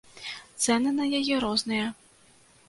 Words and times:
Цэны 0.63 0.89
на 0.95 1.05
яе 1.19 1.35
розныя. 1.45 1.85